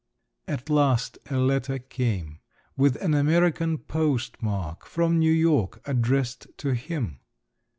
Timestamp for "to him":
6.57-7.19